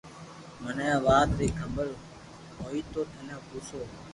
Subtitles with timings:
[0.61, 1.87] مني اي وات ري خبر
[2.61, 3.79] ھوئي تو تني پوسو